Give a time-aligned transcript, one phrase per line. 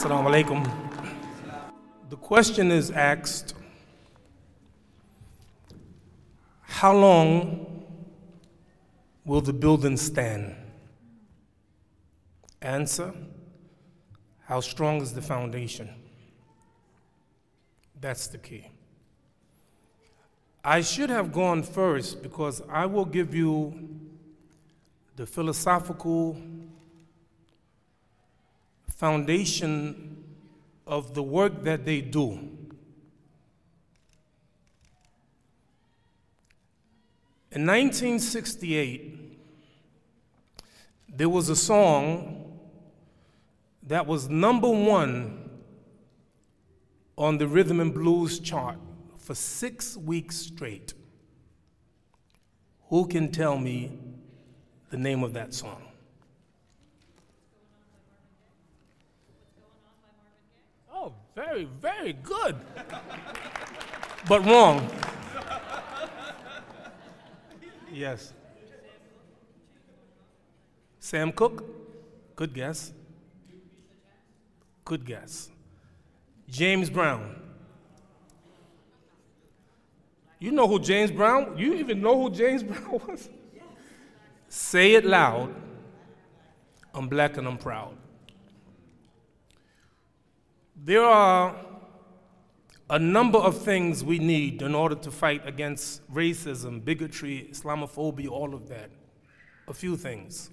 [0.00, 0.70] Assalamu alaikum.
[2.08, 3.52] The question is asked
[6.62, 7.84] How long
[9.26, 10.56] will the building stand?
[12.62, 13.12] Answer
[14.46, 15.90] How strong is the foundation?
[18.00, 18.68] That's the key.
[20.64, 23.74] I should have gone first because I will give you
[25.16, 26.40] the philosophical
[29.00, 30.22] foundation
[30.86, 32.32] of the work that they do.
[37.50, 39.38] In 1968,
[41.16, 42.58] there was a song
[43.84, 45.48] that was number one
[47.16, 48.76] on the rhythm and blues chart
[49.18, 50.92] for six weeks straight.
[52.90, 53.98] Who can tell me
[54.90, 55.89] the name of that song?
[61.34, 62.56] Very, very good.
[64.28, 64.88] but wrong.
[67.92, 68.32] Yes.
[70.98, 71.64] Sam Cooke?
[72.36, 72.92] Good guess.
[74.84, 75.50] Good guess.
[76.48, 77.36] James Brown.
[80.38, 81.56] You know who James Brown?
[81.58, 83.28] You even know who James Brown was?
[84.48, 85.54] Say it loud.
[86.94, 87.96] I'm black and I'm proud.
[90.82, 91.54] There are
[92.88, 98.54] a number of things we need in order to fight against racism, bigotry, Islamophobia, all
[98.54, 98.90] of that.
[99.68, 100.48] A few things.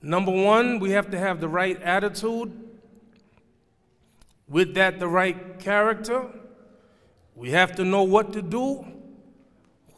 [0.00, 2.52] Number one, we have to have the right attitude.
[4.48, 6.28] With that, the right character.
[7.34, 8.86] We have to know what to do,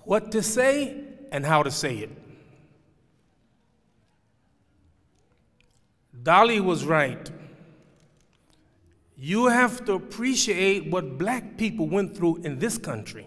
[0.05, 2.11] what to say, and how to say it.
[6.23, 7.31] Dolly was right.
[9.17, 13.27] You have to appreciate what black people went through in this country.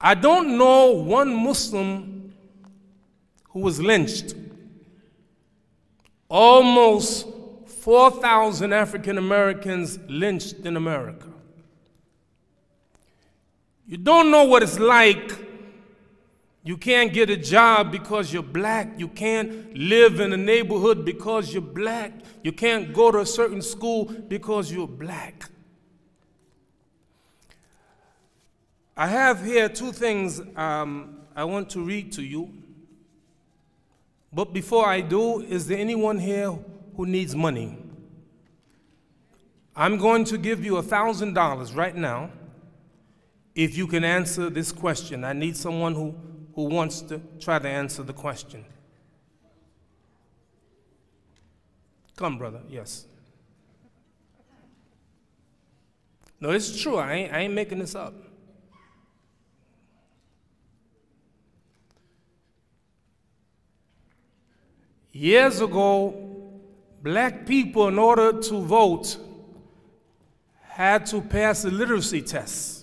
[0.00, 2.34] I don't know one Muslim
[3.50, 4.34] who was lynched.
[6.28, 7.26] Almost
[7.66, 11.28] 4,000 African Americans lynched in America.
[13.86, 15.47] You don't know what it's like.
[16.68, 18.90] You can't get a job because you're black.
[18.98, 22.12] You can't live in a neighborhood because you're black.
[22.42, 25.48] You can't go to a certain school because you're black.
[28.94, 32.52] I have here two things um, I want to read to you.
[34.30, 36.50] But before I do, is there anyone here
[36.94, 37.78] who needs money?
[39.74, 42.30] I'm going to give you $1,000 right now
[43.54, 45.24] if you can answer this question.
[45.24, 46.14] I need someone who,
[46.58, 48.64] who wants to try to answer the question.
[52.16, 53.06] Come, brother, yes.
[56.40, 56.96] No, it's true.
[56.96, 58.12] I ain't, I ain't making this up.
[65.12, 66.50] Years ago,
[67.00, 69.16] black people, in order to vote,
[70.62, 72.77] had to pass a literacy test.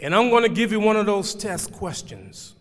[0.00, 2.54] And I'm going to give you one of those test questions.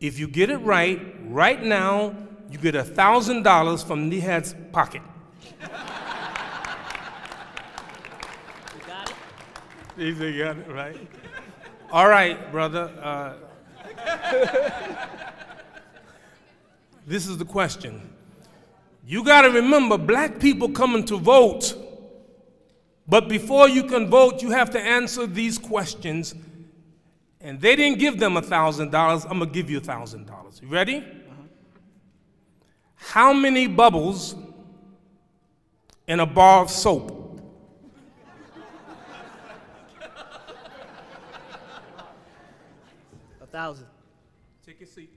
[0.00, 2.14] If you get it right, right now,
[2.50, 5.02] you get $1,000 from Nihad's pocket.
[5.60, 5.66] You
[8.86, 9.12] got
[9.98, 10.34] it?
[10.34, 10.96] You got it right.
[11.90, 12.90] All right, brother.
[13.02, 13.34] Uh,
[17.06, 18.14] this is the question.
[19.04, 21.74] You got to remember, black people coming to vote
[23.08, 26.34] but before you can vote, you have to answer these questions.
[27.40, 29.24] And they didn't give them $1,000.
[29.24, 30.60] I'm going to give you $1,000.
[30.60, 30.98] You ready?
[30.98, 31.42] Uh-huh.
[32.96, 34.36] How many bubbles
[36.06, 37.40] in a bar of soap?
[43.40, 43.86] A thousand.
[44.66, 45.14] Take your seat.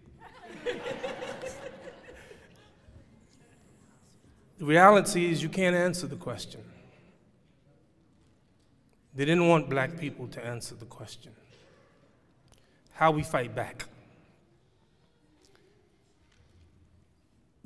[4.57, 6.61] the reality is, you can't answer the question.
[9.14, 11.32] They didn't want black people to answer the question.
[12.92, 13.86] How we fight back.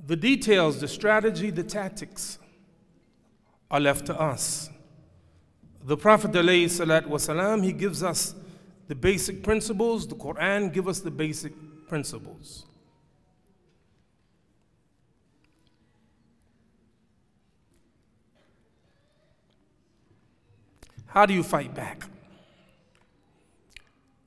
[0.07, 2.39] The details, the strategy, the tactics
[3.71, 4.71] are left to us.
[5.83, 8.35] The Prophet والسلام, he gives us
[8.89, 11.53] the basic principles, the Quran gives us the basic
[11.89, 12.67] principles.
[21.16, 22.04] How do you fight back?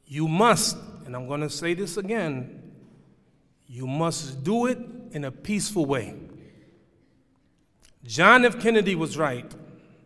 [0.07, 0.75] You must,
[1.05, 2.63] and I'm going to say this again,
[3.67, 4.79] you must do it
[5.13, 6.15] in a peaceful way.
[8.05, 8.59] John F.
[8.59, 9.55] Kennedy was right.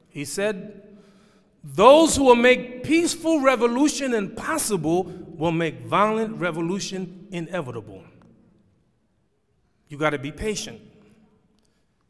[0.09, 0.83] He said,
[1.63, 8.03] Those who will make peaceful revolution impossible will make violent revolution inevitable.
[9.87, 10.81] You got to be patient.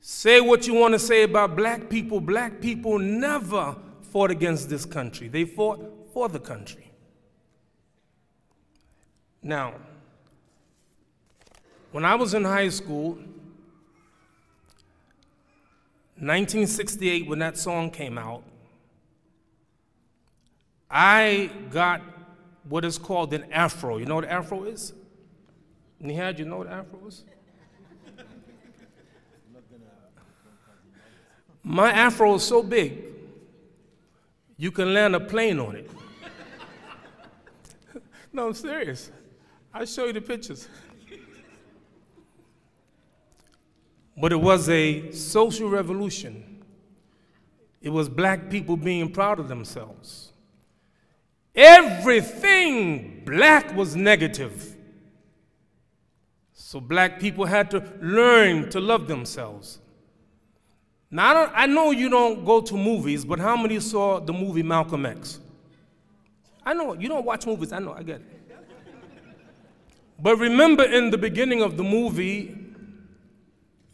[0.01, 2.23] Say what you want to say about black people.
[2.23, 3.77] Black people never
[4.13, 5.81] fought against this country, they fought
[6.13, 6.93] for the country.
[9.43, 9.75] Now,
[11.93, 13.13] when I was in high school,
[16.19, 18.43] 1968, when that song came out,
[20.91, 22.03] I got
[22.69, 23.97] what is called an afro.
[23.97, 24.93] You know what afro is?
[26.03, 27.25] Nihad, you know what afro is?
[31.65, 33.12] My afro is so big,
[34.63, 35.91] you can land a plane on it.
[38.33, 39.11] no, I'm serious.
[39.75, 40.69] I'll show you the pictures.
[44.17, 46.63] But it was a social revolution.
[47.81, 50.33] It was black people being proud of themselves.
[51.57, 54.77] Everything black was negative.
[56.53, 59.81] So black people had to learn to love themselves.
[61.15, 64.63] Now, I, I, know you don't go to movies, but how many saw the movie
[64.63, 65.41] Malcolm X?
[66.65, 68.43] I know, you don't watch movies, I know, I get it.
[70.19, 72.57] But remember in the beginning of the movie,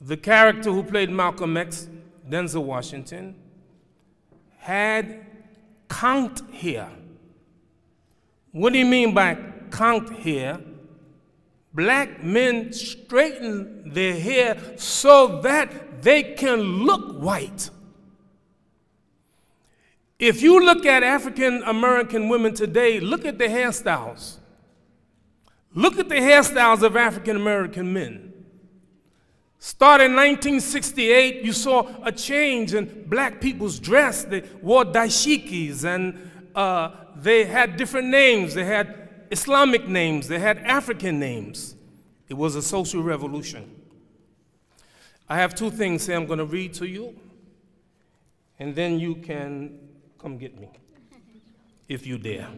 [0.00, 1.88] the character who played Malcolm X,
[2.30, 3.34] Denzel Washington,
[4.58, 5.26] had
[5.88, 6.88] conked hair.
[8.52, 9.36] What do you mean by
[9.70, 10.60] conked hair?
[11.74, 17.70] Black men straighten their hair so that they can look white.
[20.18, 24.38] If you look at African American women today, look at the hairstyles.
[25.74, 28.32] Look at the hairstyles of African American men.
[29.60, 34.24] Starting in 1968, you saw a change in black people's dress.
[34.24, 38.54] They wore dashikis and uh, they had different names.
[38.54, 41.76] They had Islamic names, they had African names.
[42.28, 43.74] It was a social revolution.
[45.28, 47.14] I have two things here I'm going to read to you,
[48.58, 49.78] and then you can
[50.18, 50.68] come get me
[51.88, 52.48] if you dare.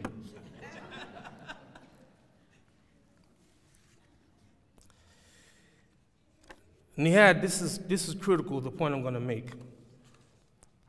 [6.97, 9.53] Nihad, this is, this is critical, the point I'm going to make.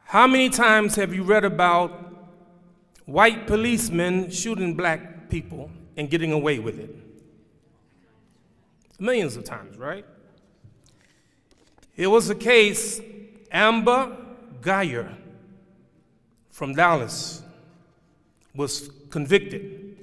[0.03, 2.27] How many times have you read about
[3.05, 6.95] white policemen shooting black people and getting away with it?
[8.99, 10.05] Millions of times, right?
[11.95, 13.01] It was a case,
[13.51, 14.15] Amber
[14.61, 15.15] Guyger
[16.51, 17.41] from Dallas
[18.53, 19.97] was convicted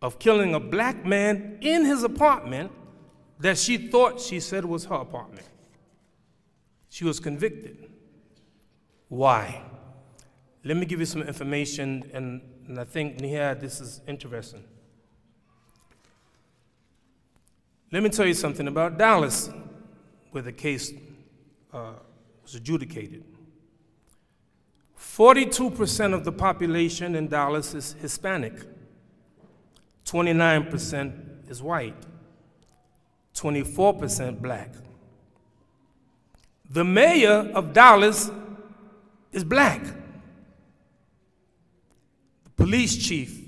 [0.00, 2.70] of killing a black man in his apartment
[3.40, 5.46] that she thought she said was her apartment.
[6.88, 7.90] She was convicted.
[9.08, 9.62] Why?
[10.64, 14.62] Let me give you some information, and, and I think, Nihad, this is interesting.
[17.90, 19.50] Let me tell you something about Dallas,
[20.30, 20.92] where the case
[21.72, 21.94] uh,
[22.42, 23.24] was adjudicated.
[24.98, 28.54] 42% of the population in Dallas is Hispanic,
[30.04, 31.96] 29% is white.
[33.34, 34.74] 24% black.
[36.70, 38.30] The mayor of Dallas
[39.32, 39.82] is black.
[42.56, 43.40] Police chief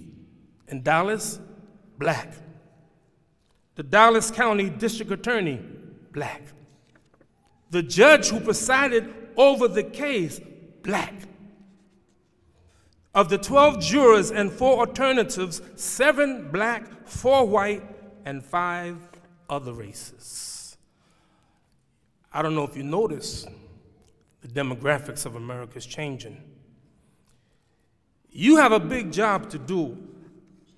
[0.68, 1.38] in Dallas,
[1.99, 2.32] black.
[3.76, 5.61] The Dallas County District Attorney,
[6.12, 6.42] black.
[7.70, 10.40] The judge who presided over the case,
[10.82, 11.14] black.
[13.14, 17.82] Of the 12 jurors and four alternatives, seven black, four white,
[18.25, 18.96] and five
[19.49, 20.76] other races.
[22.32, 23.46] I don't know if you notice,
[24.40, 26.42] the demographics of America is changing.
[28.34, 29.96] You have a big job to do.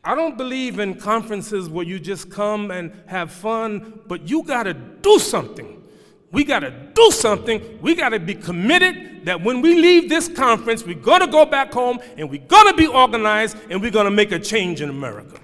[0.05, 4.65] I don't believe in conferences where you just come and have fun, but you got
[4.65, 5.83] to do something.
[6.31, 7.79] We got to do something.
[7.81, 11.47] We got to be committed that when we leave this conference, we're going to go
[11.47, 14.83] back home and we're going to be organized and we're going to make a change
[14.83, 15.41] in America.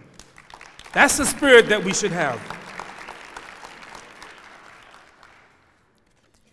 [0.92, 2.38] That's the spirit that we should have.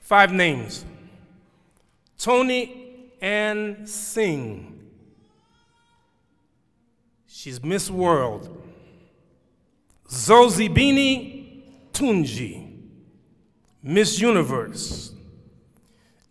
[0.01, 0.85] Five names
[2.17, 4.78] Tony Ann Singh.
[7.31, 8.63] She's Miss World.
[10.09, 11.61] Zozibini
[11.93, 12.67] Tunzi,
[13.83, 15.13] Miss Universe.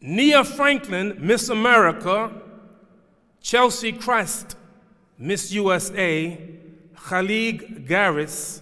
[0.00, 2.33] Nia Franklin, Miss America.
[3.40, 4.57] Cheslie Kryst,
[5.17, 6.37] Miss USA.
[6.97, 8.61] Kaliegh Garris,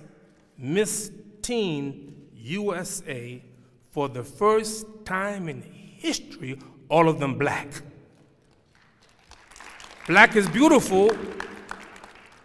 [0.59, 3.43] Miss Teen USA
[3.91, 7.67] for the first time in history, all of them black.
[10.07, 11.11] Black is beautiful,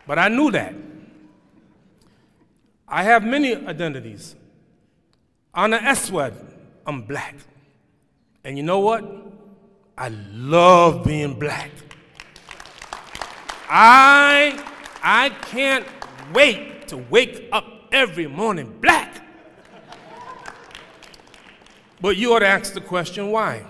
[0.07, 0.73] but I knew that.
[2.87, 4.35] I have many identities.
[5.53, 6.33] Ana Aswad,
[6.85, 7.35] I'm black.
[8.43, 9.03] And you know what?
[9.97, 11.71] I love being black.
[13.69, 14.61] I,
[15.01, 15.85] I can't
[16.33, 19.23] wait to wake up every morning black.
[22.01, 23.65] But you ought to ask the question why?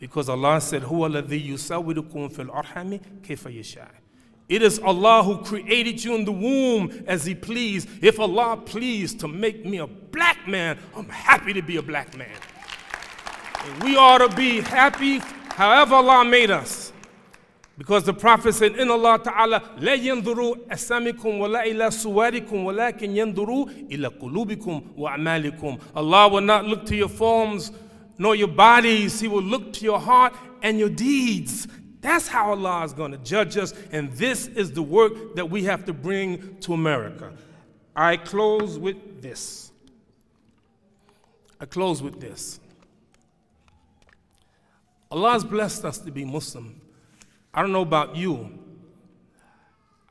[0.00, 3.88] Because Allah said, هو الذي يساوركم في الأرحام كيف يشاء.
[4.48, 7.88] It is Allah who created you in the womb as He pleased.
[8.02, 12.16] If Allah pleased to make me a black man, I'm happy to be a black
[12.16, 12.28] man.
[13.64, 16.92] And we ought to be happy however Allah made us.
[17.78, 23.66] Because the Prophet said, In Allah Ta'ala, لا ينظروا أسامكم ولا إلى صوركم ولكن ينظروا
[23.90, 25.78] إلى قلوبكم وأعمالكم.
[25.94, 27.72] Allah will not look to your forms
[28.21, 29.19] nor your bodies.
[29.19, 31.67] He will look to your heart and your deeds.
[32.01, 35.63] That's how Allah is going to judge us, and this is the work that we
[35.63, 37.33] have to bring to America.
[37.95, 39.71] I close with this.
[41.59, 42.59] I close with this.
[45.09, 46.79] Allah has blessed us to be Muslim.
[47.51, 48.51] I don't know about you.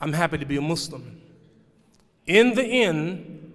[0.01, 1.21] I'm happy to be a Muslim.
[2.27, 3.53] In the end,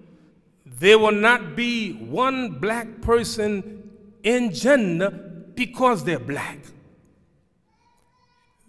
[0.65, 3.75] there will not be one black person
[4.25, 6.58] in Jannah because they're black.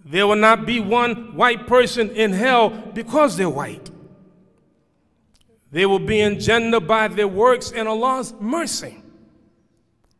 [0.04, 3.90] There will not be one white person in hell because they're white.
[5.72, 9.02] They will be in Jannah by their works and Allah's mercy.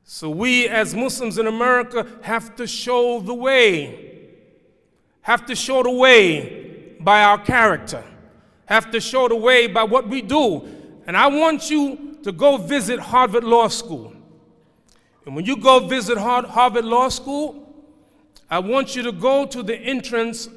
[0.03, 4.31] So we as Muslims in America have to show the way,
[5.21, 8.03] have to show the way by our character,
[8.65, 10.67] have to show the way by what we do.
[11.07, 14.16] And I want you to go visit Harvard Law School.
[15.27, 17.67] And when you go visit Harvard Law School,
[18.49, 20.49] I want you to go to the entrance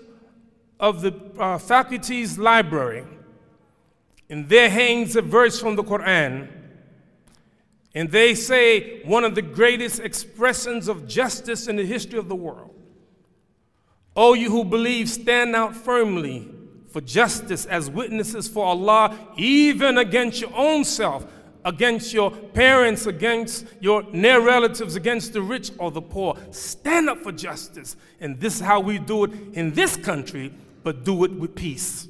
[0.79, 3.03] of the uh, faculty's library,
[4.29, 6.49] and there hangs a verse from the Quran.
[7.95, 12.35] And they say one of the greatest expressions of justice in the history of the
[12.35, 12.73] world.
[14.15, 16.47] O you who believe, stand out firmly
[16.91, 21.25] for justice as witnesses for Allah, even against your own self
[21.65, 26.37] against your parents, against your near relatives, against the rich or the poor.
[26.51, 27.95] Stand up for justice.
[28.19, 32.07] And this is how we do it in this country, but do it with peace.